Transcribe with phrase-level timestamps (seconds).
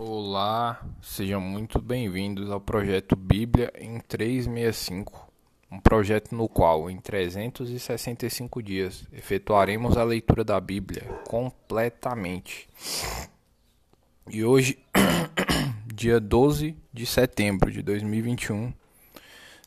[0.00, 5.28] Olá, sejam muito bem-vindos ao projeto Bíblia em 365,
[5.72, 12.68] um projeto no qual, em 365 dias, efetuaremos a leitura da Bíblia completamente.
[14.30, 14.78] E hoje,
[15.92, 18.72] dia 12 de setembro de 2021,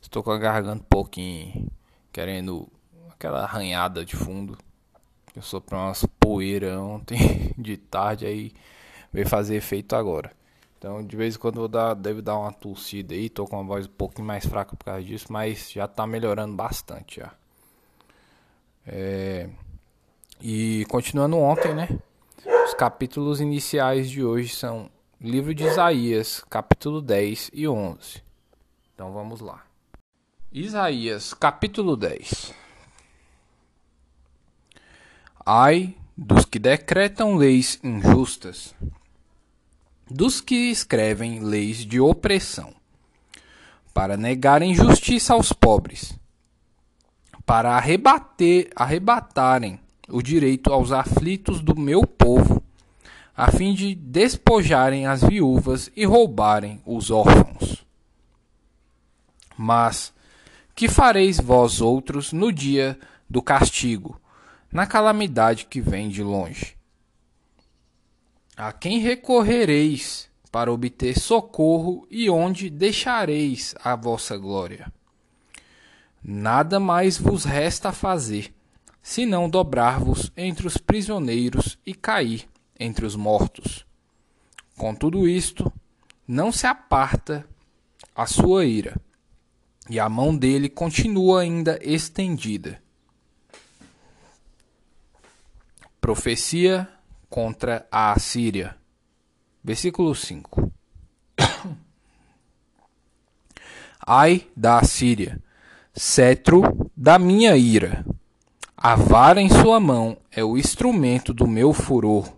[0.02, 1.70] estou com a garganta um pouquinho
[2.14, 2.70] querendo
[3.10, 4.58] aquela arranhada de fundo.
[5.36, 8.54] Eu para umas poeira ontem de tarde aí
[9.12, 10.32] veio fazer efeito agora.
[10.78, 13.64] Então, de vez em quando eu dar, devo dar uma tossida aí, tô com a
[13.64, 17.32] voz um pouquinho mais fraca por causa disso, mas já tá melhorando bastante já.
[18.88, 19.48] É...
[20.42, 21.88] E continuando ontem, né?
[22.66, 28.24] Os capítulos iniciais de hoje são livro de Isaías, capítulo 10 e 11.
[28.96, 29.64] Então vamos lá.
[30.52, 32.56] Isaías, capítulo 10.
[35.46, 38.76] Ai dos que decretam leis injustas
[40.12, 42.74] dos que escrevem leis de opressão,
[43.94, 46.14] para negarem justiça aos pobres,
[47.46, 52.62] para arrebater, arrebatarem o direito aos aflitos do meu povo,
[53.36, 57.86] a fim de despojarem as viúvas e roubarem os órfãos.
[59.58, 60.14] Mas
[60.76, 64.20] que fareis vós outros no dia do castigo,
[64.72, 66.81] na calamidade que vem de longe?
[68.56, 74.92] A quem recorrereis para obter socorro e onde deixareis a vossa glória?
[76.24, 78.54] Nada mais vos resta fazer,
[79.02, 82.48] senão dobrar-vos entre os prisioneiros e cair
[82.80, 83.86] entre os mortos.
[84.78, 85.72] Com tudo isto,
[86.28, 87.48] não se aparta
[88.16, 88.96] a sua ira,
[89.90, 92.82] e a mão dele continua ainda estendida.
[96.00, 96.88] Profecia
[97.32, 98.76] contra a Assíria.
[99.64, 100.70] Versículo 5.
[104.06, 105.42] Ai da Assíria,
[105.94, 108.06] cetro da minha ira.
[108.76, 112.34] A vara em sua mão é o instrumento do meu furor.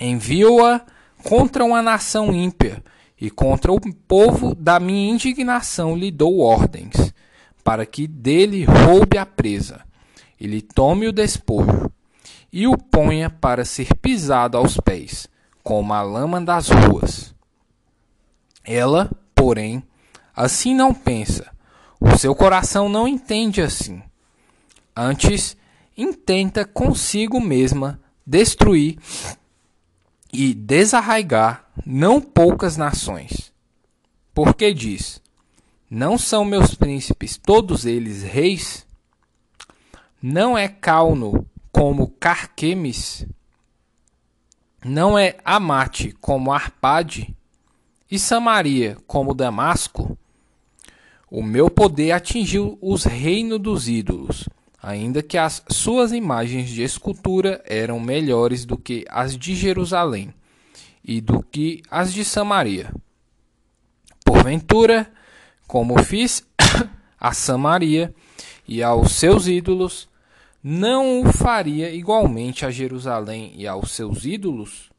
[0.00, 0.80] Envio-a
[1.22, 2.82] contra uma nação ímpia,
[3.20, 7.12] e contra o povo da minha indignação lhe dou ordens,
[7.62, 9.82] para que dele roube a presa,
[10.40, 11.93] e lhe tome o despojo
[12.56, 15.26] e o ponha para ser pisado aos pés,
[15.60, 17.34] como a lama das ruas.
[18.62, 19.82] Ela, porém,
[20.32, 21.50] assim não pensa,
[21.98, 24.00] o seu coração não entende assim.
[24.94, 25.56] Antes,
[25.96, 29.00] intenta consigo mesma destruir
[30.32, 33.52] e desarraigar não poucas nações.
[34.32, 35.20] Porque diz:
[35.90, 38.86] Não são meus príncipes todos eles reis?
[40.22, 41.44] Não é Cauno
[41.74, 43.26] como Carquemes,
[44.84, 47.36] não é Amate como Arpade,
[48.08, 50.16] e Samaria como Damasco?
[51.28, 54.48] O meu poder atingiu os reinos dos ídolos,
[54.80, 60.32] ainda que as suas imagens de escultura eram melhores do que as de Jerusalém
[61.04, 62.94] e do que as de Samaria.
[64.24, 65.10] Porventura,
[65.66, 66.46] como fiz
[67.18, 68.14] a Samaria
[68.66, 70.08] e aos seus ídolos,
[70.66, 74.90] não o faria igualmente a Jerusalém e aos seus ídolos?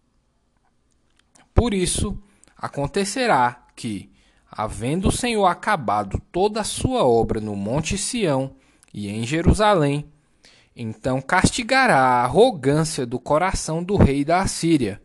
[1.56, 2.16] Por isso,
[2.56, 4.12] acontecerá que,
[4.52, 8.56] havendo o Senhor acabado toda a sua obra no Monte Sião
[8.94, 10.06] e em Jerusalém,
[10.76, 15.02] então castigará a arrogância do coração do rei da Assíria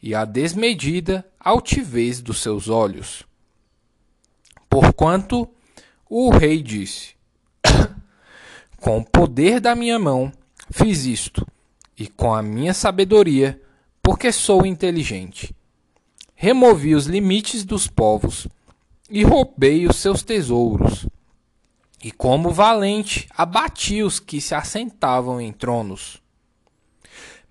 [0.00, 3.24] e a desmedida altivez dos seus olhos.
[4.70, 5.48] Porquanto
[6.08, 7.16] o rei disse:
[8.84, 10.30] com o poder da minha mão
[10.70, 11.46] fiz isto,
[11.98, 13.58] e com a minha sabedoria,
[14.02, 15.56] porque sou inteligente.
[16.34, 18.46] Removi os limites dos povos
[19.08, 21.06] e roubei os seus tesouros.
[22.02, 26.20] E como valente, abati os que se assentavam em tronos.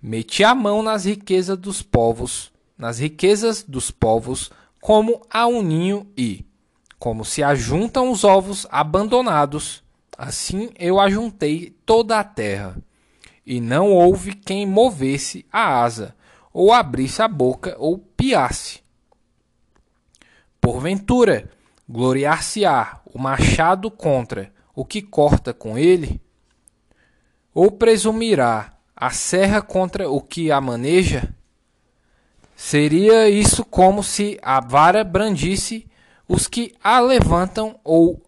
[0.00, 6.06] Meti a mão nas riquezas dos povos, nas riquezas dos povos, como a um ninho
[6.16, 6.44] e,
[6.96, 9.82] como se ajuntam os ovos abandonados,
[10.16, 12.76] Assim eu ajuntei toda a terra,
[13.44, 16.14] e não houve quem movesse a asa,
[16.52, 18.80] ou abrisse a boca, ou piasse.
[20.60, 21.50] Porventura,
[21.88, 26.20] gloriar-se-á o machado contra o que corta com ele?
[27.52, 31.34] Ou presumirá a serra contra o que a maneja?
[32.56, 35.86] Seria isso como se a vara brandisse
[36.26, 38.23] os que a levantam ou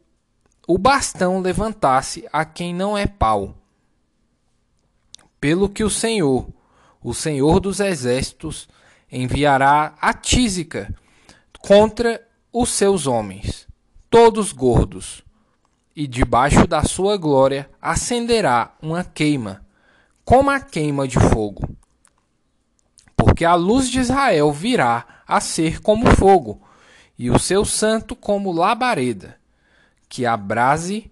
[0.66, 3.54] o bastão levantasse a quem não é pau.
[5.40, 6.48] Pelo que o Senhor,
[7.00, 8.68] o Senhor dos exércitos,
[9.10, 10.92] enviará a tísica
[11.60, 12.20] contra
[12.52, 13.68] os seus homens,
[14.10, 15.22] todos gordos,
[15.94, 19.64] e debaixo da sua glória acenderá uma queima,
[20.24, 21.62] como a queima de fogo.
[23.16, 26.60] Porque a luz de Israel virá a ser como fogo,
[27.18, 29.38] e o seu santo como labareda,
[30.08, 31.10] que abrase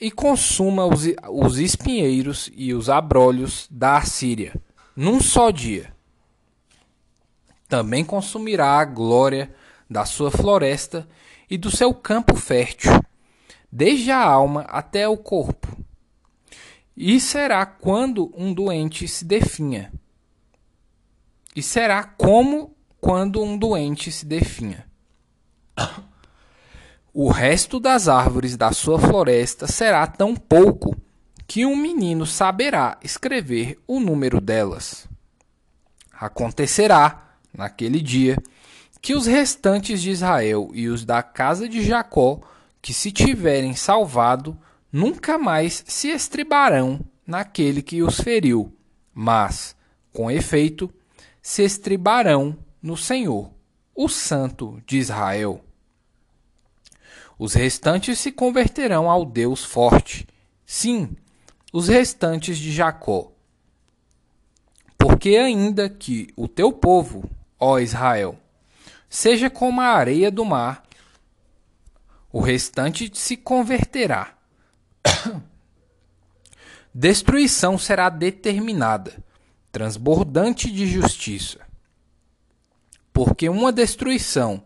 [0.00, 4.54] e consuma os, os espinheiros e os abrolhos da Assíria,
[4.94, 5.94] num só dia.
[7.68, 9.54] Também consumirá a glória
[9.88, 11.08] da sua floresta
[11.48, 12.92] e do seu campo fértil,
[13.70, 15.76] desde a alma até o corpo.
[16.96, 19.92] E será quando um doente se definha.
[21.54, 24.86] E será como quando um doente se definha.
[27.18, 30.94] O resto das árvores da sua floresta será tão pouco
[31.46, 35.08] que um menino saberá escrever o número delas.
[36.12, 38.36] Acontecerá, naquele dia,
[39.00, 42.38] que os restantes de Israel e os da casa de Jacó,
[42.82, 44.54] que se tiverem salvado,
[44.92, 48.70] nunca mais se estribarão naquele que os feriu,
[49.14, 49.74] mas,
[50.12, 50.92] com efeito,
[51.40, 53.50] se estribarão no Senhor,
[53.94, 55.65] o Santo de Israel.
[57.38, 60.26] Os restantes se converterão ao Deus forte.
[60.64, 61.14] Sim,
[61.72, 63.30] os restantes de Jacó.
[64.96, 67.28] Porque ainda que o teu povo,
[67.60, 68.38] ó Israel,
[69.08, 70.82] seja como a areia do mar,
[72.32, 74.34] o restante se converterá.
[76.92, 79.22] Destruição será determinada,
[79.70, 81.60] transbordante de justiça.
[83.12, 84.62] Porque uma destruição,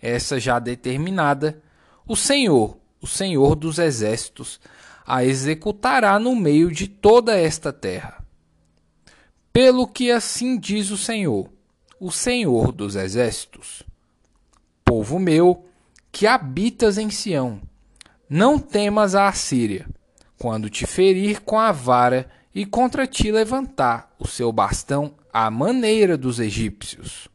[0.00, 1.62] essa já determinada,
[2.06, 4.60] o Senhor, o Senhor dos exércitos,
[5.06, 8.24] a executará no meio de toda esta terra.
[9.52, 11.50] Pelo que assim diz o Senhor,
[12.00, 13.82] o Senhor dos exércitos:
[14.84, 15.66] Povo meu,
[16.10, 17.60] que habitas em Sião,
[18.28, 19.86] não temas a Assíria,
[20.38, 26.16] quando te ferir com a vara e contra ti levantar o seu bastão à maneira
[26.16, 27.28] dos egípcios.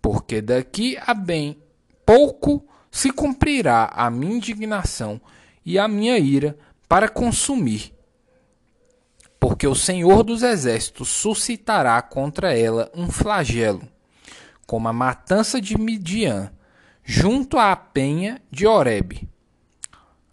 [0.00, 1.58] Porque daqui a bem
[2.04, 2.64] pouco
[2.96, 5.20] se cumprirá a minha indignação
[5.66, 6.56] e a minha ira
[6.88, 7.92] para consumir.
[9.38, 13.86] Porque o Senhor dos Exércitos suscitará contra ela um flagelo,
[14.66, 16.50] como a matança de Midian,
[17.04, 19.28] junto à penha de Horebe.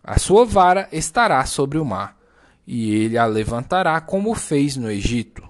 [0.01, 2.18] A sua vara estará sobre o mar,
[2.65, 5.44] e ele a levantará como fez no Egito.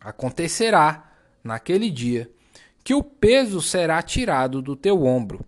[0.00, 1.12] Acontecerá,
[1.44, 2.30] naquele dia,
[2.82, 5.44] que o peso será tirado do teu ombro,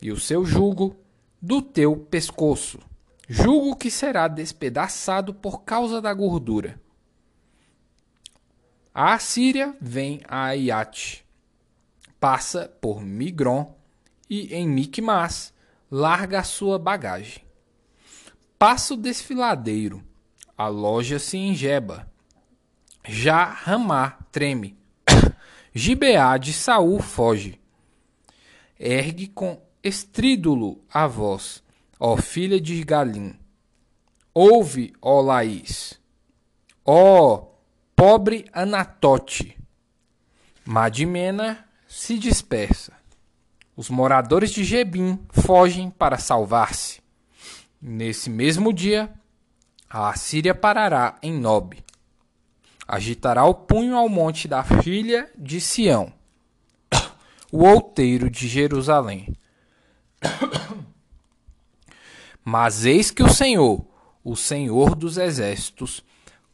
[0.00, 0.96] e o seu jugo
[1.40, 2.78] do teu pescoço,
[3.28, 6.80] jugo que será despedaçado por causa da gordura.
[8.94, 11.24] A Assíria vem a Iate,
[12.18, 13.74] passa por Migron
[14.28, 15.52] e em Micmas
[15.90, 17.44] larga a sua bagagem.
[18.58, 20.04] Passa o desfiladeiro,
[20.56, 22.10] aloja-se em Jeba.
[23.06, 24.76] Já Ramá treme,
[25.72, 27.60] Gibeá de Saul foge.
[28.78, 31.62] Ergue com estrídulo a voz,
[31.98, 33.34] ó filha de Galim.
[34.34, 35.98] Ouve, ó Laís.
[36.84, 37.48] Ó
[37.94, 39.58] pobre Anatote.
[40.64, 42.92] Madimena se dispersa.
[43.76, 47.00] Os moradores de Gebim fogem para salvar-se.
[47.80, 49.12] Nesse mesmo dia,
[49.88, 51.78] a Assíria parará em Nob.
[52.86, 56.12] Agitará o punho ao monte da filha de Sião,
[57.52, 59.34] o outeiro de Jerusalém.
[62.44, 63.84] Mas eis que o Senhor,
[64.24, 66.04] o Senhor dos exércitos,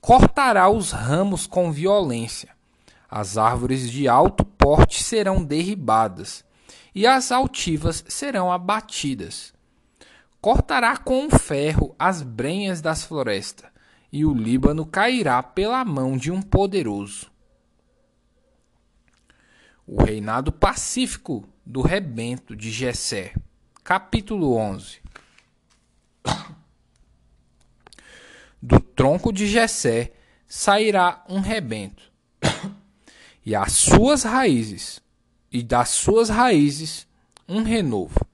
[0.00, 2.54] cortará os ramos com violência.
[3.08, 6.44] As árvores de alto porte serão derribadas,
[6.94, 9.54] e as altivas serão abatidas.
[10.40, 13.70] Cortará com um ferro as brenhas das florestas,
[14.12, 17.30] e o Líbano cairá pela mão de um poderoso.
[19.86, 23.32] O reinado pacífico do rebento de Jessé
[23.84, 24.98] capítulo 11.
[28.60, 30.12] Do tronco de Jessé
[30.48, 32.10] sairá um rebento,
[33.44, 35.02] e as suas raízes,
[35.52, 37.06] e das suas raízes
[37.46, 38.26] um renovo.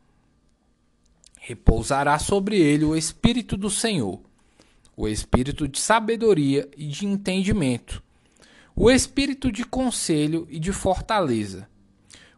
[1.41, 4.21] Repousará sobre ele o espírito do Senhor,
[4.97, 8.01] o espírito de sabedoria e de entendimento,
[8.77, 11.69] o espírito de conselho e de fortaleza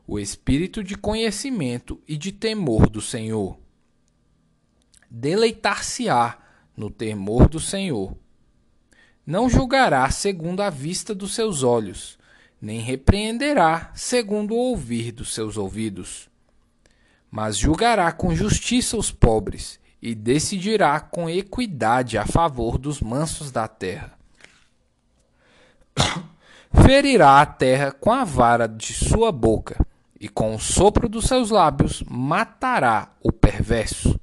[0.06, 3.59] o espírito de conhecimento e de temor do Senhor.
[5.11, 6.38] Deleitar-se-á
[6.76, 8.16] no temor do Senhor.
[9.25, 12.18] Não julgará segundo a vista dos seus olhos,
[12.61, 16.28] nem repreenderá segundo o ouvir dos seus ouvidos.
[17.30, 23.68] Mas julgará com justiça os pobres e decidirá com equidade a favor dos mansos da
[23.68, 24.18] terra.
[26.85, 29.87] Ferirá a terra com a vara de sua boca,
[30.23, 34.21] e com o sopro dos seus lábios matará o perverso.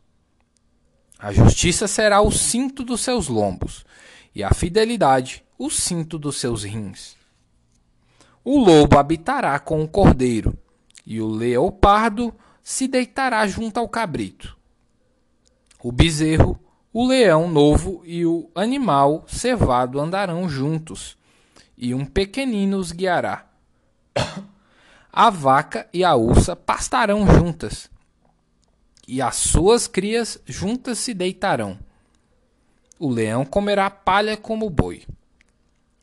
[1.19, 3.85] A justiça será o cinto dos seus lombos,
[4.33, 7.17] e a fidelidade o cinto dos seus rins.
[8.45, 10.57] O lobo habitará com o cordeiro,
[11.05, 14.57] e o leopardo se deitará junto ao cabrito.
[15.83, 16.57] O bezerro,
[16.93, 21.17] o leão novo e o animal cevado andarão juntos,
[21.77, 23.45] e um pequenino os guiará.
[25.11, 27.89] A vaca e a ursa pastarão juntas,
[29.07, 31.79] e as suas crias juntas se deitarão.
[32.99, 35.03] O leão comerá palha como o boi.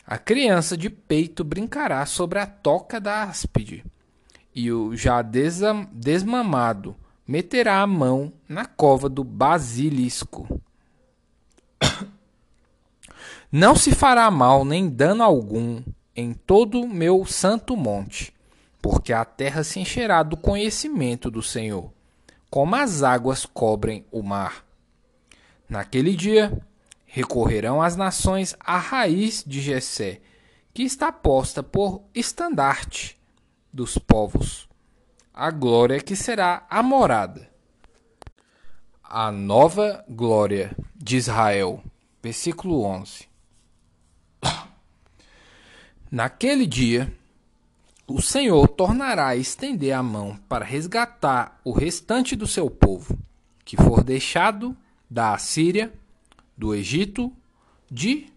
[0.04, 3.84] A criança de peito brincará sobre a toca da áspide,
[4.52, 6.96] e o já desmamado
[7.26, 10.60] meterá a mão na cova do basilisco.
[13.52, 15.80] Não se fará mal nem dano algum
[16.14, 18.35] em todo o meu santo monte,
[18.88, 21.92] porque a terra se encherá do conhecimento do Senhor,
[22.48, 24.64] como as águas cobrem o mar.
[25.68, 26.62] Naquele dia
[27.16, 30.20] Recorrerão as nações à raiz de Jessé,
[30.74, 33.18] que está posta por estandarte
[33.72, 34.68] dos povos,
[35.32, 37.50] a glória que será a morada.
[39.02, 41.82] A nova glória de Israel.
[42.22, 43.26] Versículo 11.
[46.10, 47.10] Naquele dia,
[48.06, 53.18] o Senhor tornará a estender a mão para resgatar o restante do seu povo,
[53.64, 54.76] que for deixado
[55.10, 55.92] da Assíria
[56.56, 57.32] do Egito,
[57.90, 58.32] de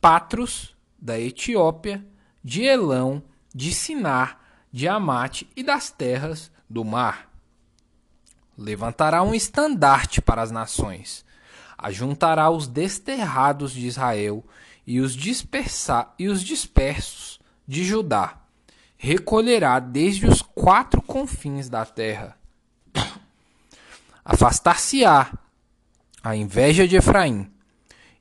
[0.00, 2.04] Patros, da Etiópia,
[2.42, 3.22] de Elão,
[3.54, 4.40] de Sinar,
[4.72, 7.30] de Amate e das terras do mar.
[8.58, 11.24] Levantará um estandarte para as nações,
[11.78, 14.44] ajuntará os desterrados de Israel
[14.84, 18.41] e os, dispersar, e os dispersos de Judá.
[19.04, 22.36] Recolherá desde os quatro confins da terra.
[24.24, 25.32] Afastar-se-á
[26.22, 27.50] a inveja de Efraim,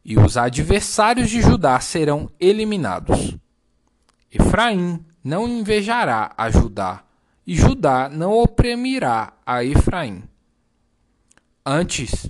[0.04, 3.38] e os adversários de Judá serão eliminados.
[4.32, 7.04] Efraim não invejará a Judá,
[7.46, 10.24] e Judá não oprimirá a Efraim.
[11.64, 12.28] Antes,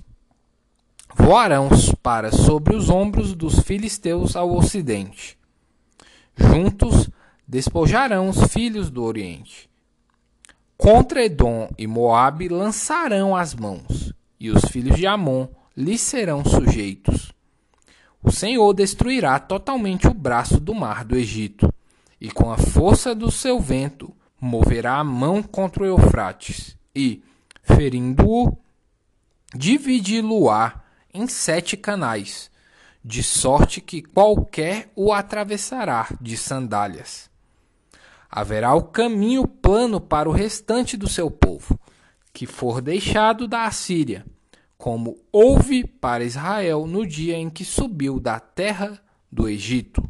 [1.14, 1.70] voarão
[2.02, 5.38] para sobre os ombros dos filisteus ao ocidente.
[6.36, 7.08] Juntos
[7.52, 9.68] despojarão os filhos do oriente.
[10.74, 17.30] Contra Edom e Moabe lançarão as mãos, e os filhos de Amon lhes serão sujeitos.
[18.22, 21.70] O Senhor destruirá totalmente o braço do mar do Egito,
[22.18, 27.22] e com a força do seu vento moverá a mão contra o Eufrates, e,
[27.62, 28.56] ferindo-o,
[29.54, 30.82] dividi-lo-á
[31.12, 32.50] em sete canais,
[33.04, 37.30] de sorte que qualquer o atravessará de sandálias.
[38.34, 41.78] Haverá o caminho plano para o restante do seu povo,
[42.32, 44.24] que for deixado da Assíria,
[44.78, 48.98] como houve para Israel no dia em que subiu da terra
[49.30, 50.02] do Egito.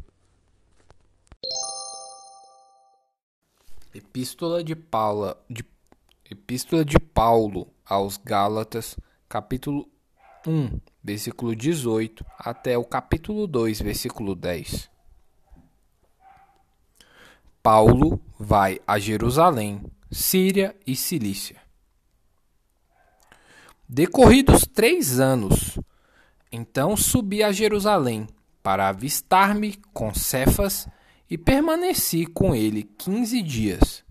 [3.92, 5.64] Epístola de Paulo, de,
[6.30, 8.96] Epístola de Paulo aos Gálatas,
[9.28, 9.88] capítulo
[10.46, 14.91] 1, versículo 18, até o capítulo 2, versículo 10.
[17.62, 21.62] Paulo vai a Jerusalém, Síria e Cilícia.
[23.88, 25.78] Decorridos três anos,
[26.50, 28.26] então subi a Jerusalém
[28.64, 30.88] para avistar-me com Cefas
[31.30, 34.04] e permaneci com ele quinze dias.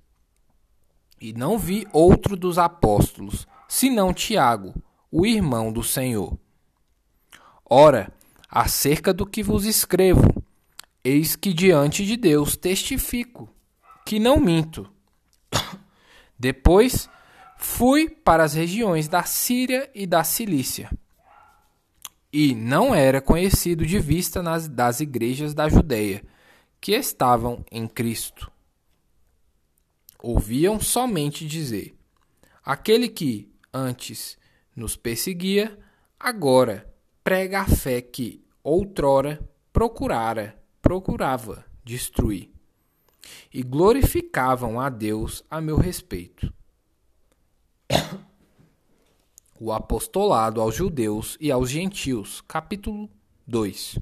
[1.20, 4.74] E não vi outro dos apóstolos, senão Tiago,
[5.12, 6.40] o irmão do Senhor.
[7.70, 8.14] Ora,
[8.50, 10.31] acerca do que vos escrevo,
[11.04, 13.50] eis que diante de Deus testifico,
[14.06, 14.90] que não minto.
[16.38, 17.10] Depois
[17.64, 20.90] Fui para as regiões da Síria e da Cilícia.
[22.34, 26.24] E não era conhecido de vista nas, das igrejas da Judéia,
[26.82, 28.52] que estavam em Cristo.
[30.18, 31.96] Ouviam somente dizer:
[32.66, 34.40] Aquele que antes
[34.76, 35.78] nos perseguia,
[36.20, 36.92] agora
[37.24, 39.40] prega a fé que outrora
[39.72, 40.60] procurara,
[40.92, 42.52] procurava destruir.
[43.54, 46.54] E glorificavam a Deus a meu respeito
[49.58, 53.10] o apostolado aos judeus e aos gentios, capítulo
[53.48, 54.00] 2.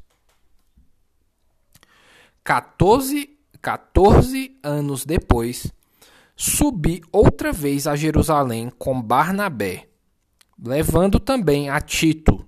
[2.44, 5.72] 14, 14 anos depois,
[6.36, 9.90] subi outra vez a Jerusalém com Barnabé,
[10.58, 12.39] levando também a Tito.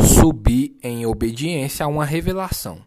[0.00, 2.84] Subi em obediência a uma revelação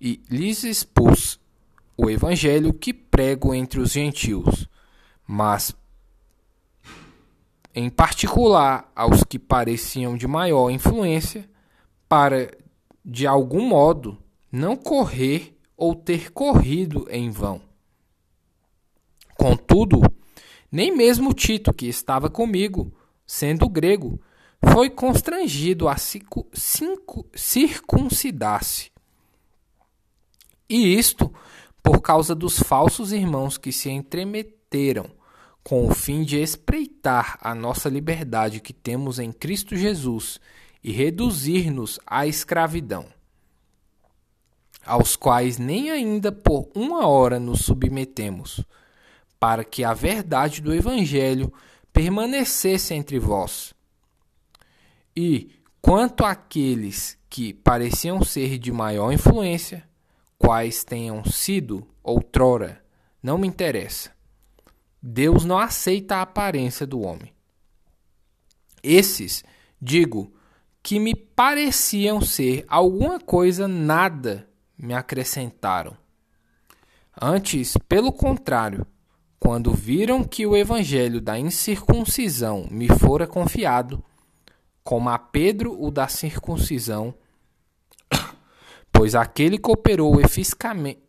[0.00, 1.40] e lhes expus
[1.96, 4.68] o evangelho que prego entre os gentios,
[5.26, 5.74] mas
[7.74, 11.48] em particular aos que pareciam de maior influência,
[12.08, 12.50] para
[13.04, 14.18] de algum modo
[14.50, 17.60] não correr ou ter corrido em vão.
[19.36, 20.00] Contudo,
[20.70, 22.92] nem mesmo Tito, que estava comigo,
[23.26, 24.20] sendo grego,
[24.64, 25.96] foi constrangido a
[27.34, 28.90] circuncidar-se.
[30.68, 31.32] E isto
[31.82, 35.10] por causa dos falsos irmãos que se entremeteram
[35.64, 40.40] com o fim de espreitar a nossa liberdade que temos em Cristo Jesus
[40.82, 43.06] e reduzir-nos à escravidão,
[44.84, 48.64] aos quais nem ainda por uma hora nos submetemos,
[49.38, 51.52] para que a verdade do Evangelho
[51.92, 53.74] permanecesse entre vós.
[55.20, 55.50] E,
[55.82, 59.82] quanto àqueles que pareciam ser de maior influência,
[60.38, 62.80] quais tenham sido outrora,
[63.20, 64.12] não me interessa.
[65.02, 67.34] Deus não aceita a aparência do homem.
[68.80, 69.42] Esses,
[69.82, 70.32] digo,
[70.84, 74.48] que me pareciam ser alguma coisa, nada
[74.78, 75.96] me acrescentaram.
[77.20, 78.86] Antes, pelo contrário,
[79.40, 84.04] quando viram que o evangelho da incircuncisão me fora confiado,
[84.88, 87.12] como a Pedro o da circuncisão,
[88.90, 90.18] pois aquele que operou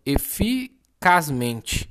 [0.05, 1.89] eficazmente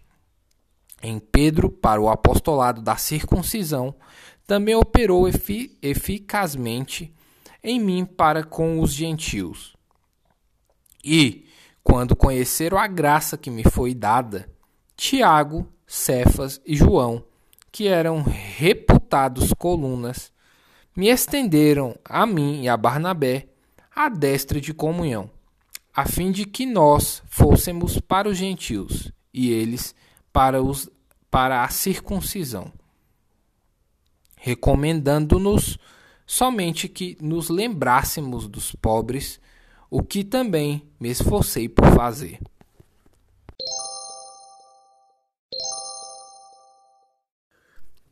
[1.02, 3.94] em Pedro para o apostolado da circuncisão,
[4.46, 5.26] também operou
[5.80, 7.10] eficazmente
[7.64, 9.74] em mim para com os gentios.
[11.02, 11.46] E,
[11.82, 14.46] quando conheceram a graça que me foi dada,
[14.94, 17.24] Tiago, Cefas e João,
[17.72, 20.30] que eram reputados colunas,
[20.98, 23.48] me estenderam a mim e a Barnabé
[23.94, 25.30] a destra de comunhão
[25.98, 29.96] a fim de que nós fôssemos para os gentios e eles
[30.32, 30.88] para, os,
[31.28, 32.72] para a circuncisão,
[34.36, 35.76] recomendando-nos
[36.24, 39.40] somente que nos lembrássemos dos pobres,
[39.90, 42.38] o que também me esforcei por fazer.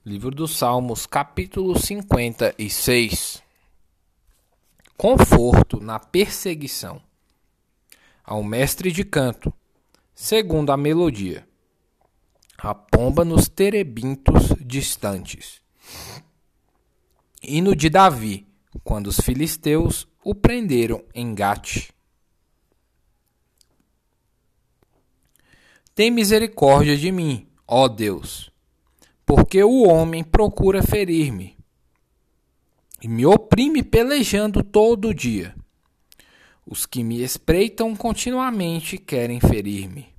[0.06, 3.42] Livro dos Salmos, capítulo 56
[4.96, 7.02] Conforto na perseguição
[8.22, 9.52] ao mestre de canto,
[10.14, 11.44] segundo a melodia.
[12.56, 15.60] A pomba nos terebintos distantes.
[17.42, 18.46] Hino de Davi,
[18.84, 21.90] quando os filisteus o prenderam em Gate.
[25.96, 28.52] Tem misericórdia de mim, ó Deus,
[29.26, 31.56] porque o homem procura ferir-me
[33.02, 35.54] e me oprime pelejando todo o dia.
[36.64, 40.14] Os que me espreitam continuamente querem ferir-me.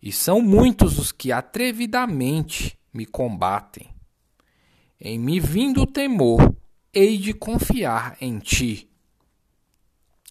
[0.00, 3.90] E são muitos os que atrevidamente me combatem.
[5.00, 6.54] Em me vindo o temor,
[6.94, 8.88] hei de confiar em ti.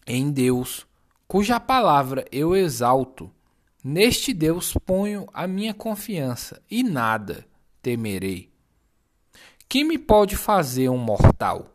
[0.08, 0.88] Em Deus,
[1.28, 3.30] cuja palavra eu exalto,
[3.84, 7.51] neste Deus ponho a minha confiança e nada
[7.82, 8.52] temerei.
[9.68, 11.74] Que me pode fazer um mortal?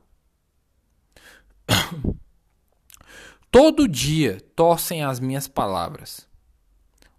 [3.50, 6.28] Todo dia torcem as minhas palavras.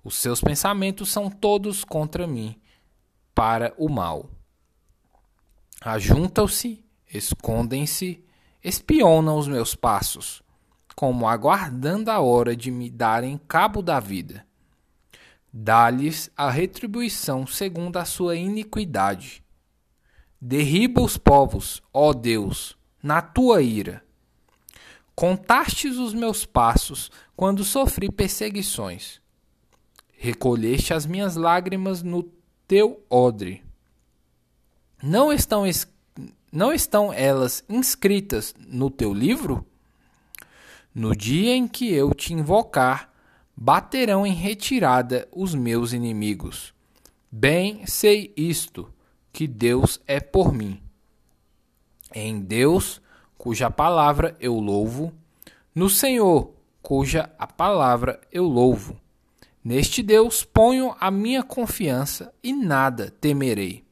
[0.03, 2.61] Os seus pensamentos são todos contra mim,
[3.35, 4.29] para o mal.
[5.81, 8.23] Ajuntam-se, escondem-se,
[8.63, 10.41] espionam os meus passos,
[10.95, 14.46] como aguardando a hora de me darem cabo da vida.
[15.59, 19.43] Dá-lhes a retribuição segundo a sua iniquidade.
[20.39, 24.05] Derriba os povos, ó Deus, na tua ira
[25.15, 29.19] Contastes os meus passos quando sofri perseguições.
[30.15, 32.21] Recolheste as minhas lágrimas no
[32.67, 33.63] teu odre.
[35.01, 35.63] Não estão,
[36.51, 39.65] não estão elas inscritas no teu livro?
[40.93, 43.11] No dia em que eu te invocar,
[43.59, 46.75] baterão em retirada os meus inimigos.
[47.31, 48.93] Bem sei isto,
[49.33, 50.79] que Deus é por mim.
[52.13, 53.01] Em Deus
[53.35, 55.11] cuja palavra eu louvo,
[55.73, 58.99] no Senhor, cuja a palavra eu louvo.
[59.63, 63.83] Neste Deus ponho a minha confiança e nada temerei.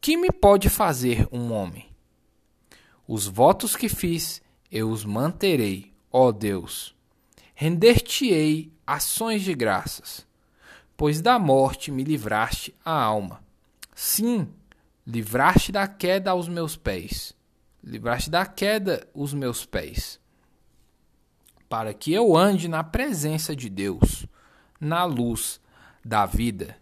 [0.00, 1.88] Que me pode fazer um homem?
[3.06, 6.94] Os votos que fiz, eu os manterei, ó Deus.
[7.60, 10.26] Render-te-ei ações de graças,
[10.96, 13.44] pois da morte me livraste a alma.
[13.94, 14.48] Sim,
[15.06, 17.34] livraste da queda aos meus pés,
[17.84, 20.18] livraste da queda os meus pés,
[21.68, 24.24] para que eu ande na presença de Deus,
[24.80, 25.60] na luz
[26.02, 26.78] da vida.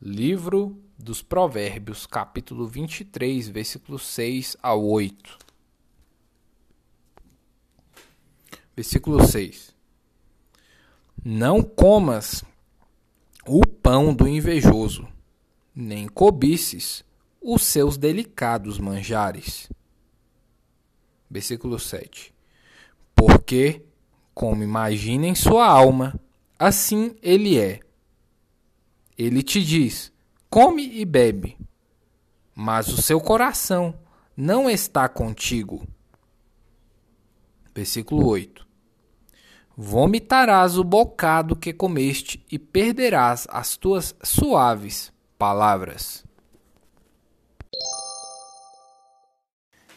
[0.00, 5.45] Livro dos Provérbios, capítulo 23, versículos 6 a 8.
[8.76, 9.74] Versículo 6.
[11.24, 12.44] Não comas
[13.46, 15.08] o pão do invejoso,
[15.74, 17.02] nem cobices
[17.40, 19.70] os seus delicados manjares.
[21.30, 22.34] Versículo 7.
[23.14, 23.82] Porque,
[24.34, 26.20] como imagina em sua alma,
[26.58, 27.80] assim ele é.
[29.16, 30.12] Ele te diz:
[30.50, 31.56] come e bebe,
[32.54, 33.98] mas o seu coração
[34.36, 35.88] não está contigo.
[37.74, 38.65] Versículo 8:
[39.76, 46.24] Vomitarás o bocado que comeste e perderás as tuas suaves palavras.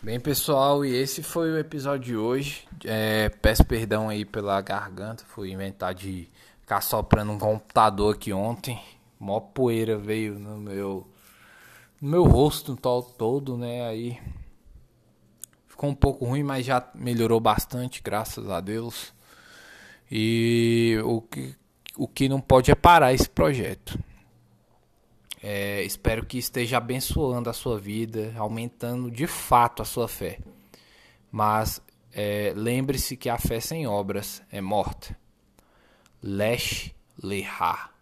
[0.01, 2.67] Bem, pessoal, e esse foi o episódio de hoje.
[2.83, 6.29] É, peço perdão aí pela garganta, fui inventar de
[6.61, 8.81] ficar soprando um computador aqui ontem
[9.19, 11.05] mó poeira veio no meu
[12.01, 12.77] no meu rosto
[13.17, 13.85] todo, né?
[13.85, 14.17] Aí
[15.67, 19.13] ficou um pouco ruim, mas já melhorou bastante, graças a Deus.
[20.11, 21.55] E o que,
[21.97, 23.99] o que não pode é parar esse projeto.
[25.41, 30.39] É, espero que esteja abençoando a sua vida, aumentando de fato a sua fé.
[31.31, 35.17] Mas é, lembre-se que a fé sem obras é morta.
[36.21, 37.93] Lesh lehar.